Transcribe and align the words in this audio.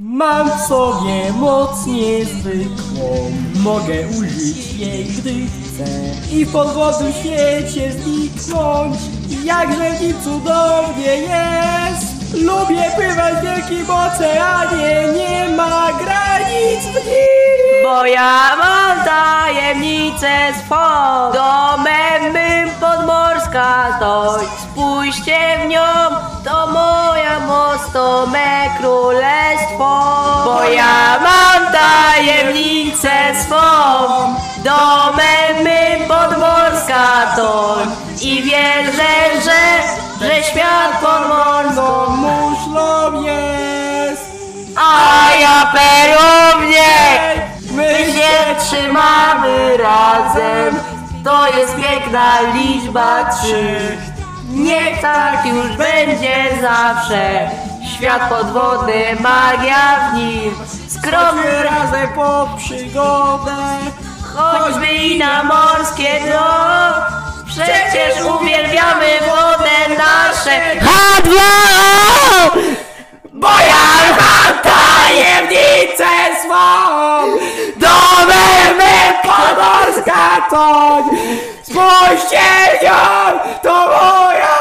Mam 0.00 0.50
w 0.50 0.60
sobie 0.60 1.32
moc 1.32 1.86
niezwykłą, 1.86 3.32
mogę 3.54 4.08
użyć 4.18 4.74
jej, 4.74 5.04
gdy 5.04 5.30
chcę. 5.30 5.84
I 6.32 6.44
w 6.44 6.52
podwodnym 6.52 7.12
świecie 7.12 7.92
zniknąć. 7.92 8.96
Jakże 9.44 9.90
nim 10.00 10.14
cudownie 10.24 11.16
jest! 11.16 12.34
Lubię 12.34 12.90
pływać 12.96 13.34
w 13.34 13.42
wielkim 13.42 13.90
oceanie, 13.90 15.08
nie 15.14 15.56
ma 15.56 15.92
granic 15.92 16.80
w 16.80 16.94
nim! 16.94 17.82
Bo 17.82 18.06
ja 18.06 18.56
mam 18.56 19.04
tajemnicę 19.04 20.28
swą. 20.66 20.76
Domem 21.32 22.32
mym 22.32 22.70
podmorska. 22.80 23.96
To 24.00 24.38
Spójrzcie 24.62 25.38
w 25.64 25.68
nią. 25.68 25.80
To 26.44 26.66
moja 26.66 27.40
moc, 27.46 27.92
to 27.92 28.26
me 28.26 28.70
królestwo 28.80 29.07
Bo 29.78 30.62
ja 30.64 31.18
mam 31.22 31.72
tajemnicę 31.72 33.10
swą. 33.42 34.34
Domem 34.64 35.62
mym 35.62 36.08
podmorska 36.08 37.36
to 37.36 37.76
I 38.22 38.42
wierzę, 38.42 39.42
że, 39.44 39.62
że 40.26 40.42
świat 40.42 41.00
pod 41.00 41.28
morską 41.28 42.16
muszlą 42.16 43.22
jest! 43.22 44.22
A 44.76 45.30
ja 45.40 45.72
perumnie 45.72 47.18
My 47.70 47.94
się 48.12 48.54
trzymamy 48.58 49.76
razem. 49.76 50.76
To 51.24 51.58
jest 51.58 51.76
piękna 51.76 52.40
liczba 52.54 53.24
trzy. 53.24 53.98
Niech 54.48 55.00
tak 55.00 55.46
już 55.46 55.76
będzie 55.76 56.34
zawsze 56.62 57.50
Świat 57.98 58.28
podwodny, 58.28 59.16
magia 59.20 60.10
w 60.10 60.14
nim 60.14 60.54
Skromny 60.88 61.42
Chodźmy 61.42 61.62
razem 61.62 62.08
po 62.14 62.48
przygodę! 62.56 63.56
choćby 64.34 64.86
i 64.86 65.18
na 65.18 65.42
morskie 65.44 66.20
dno 66.26 66.94
Przecież 67.46 68.24
uwielbiamy 68.24 69.06
wodę 69.20 69.96
nasze 69.98 70.60
H2O! 70.80 71.38
Bo 73.32 73.48
ja 73.48 74.14
mam 74.18 74.58
tajemnicę 74.62 76.08
swą 76.42 76.66
Domem 77.76 78.80
Podorska 79.22 80.46
toń! 80.50 81.02
Spójrzcie 81.62 82.46
w 82.80 82.82
nią! 82.82 83.38
To 83.62 83.86
moja 83.86 84.57